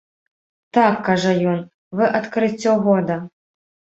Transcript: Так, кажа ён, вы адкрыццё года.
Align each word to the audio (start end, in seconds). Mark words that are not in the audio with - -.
Так, 0.77 0.95
кажа 1.09 1.33
ён, 1.51 1.59
вы 1.99 2.09
адкрыццё 2.19 2.73
года. 2.87 3.21